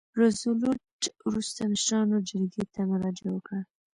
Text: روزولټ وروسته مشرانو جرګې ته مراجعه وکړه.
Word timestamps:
روزولټ 0.19 1.01
وروسته 1.27 1.61
مشرانو 1.71 2.17
جرګې 2.29 2.63
ته 2.73 2.81
مراجعه 2.89 3.31
وکړه. 3.33 3.61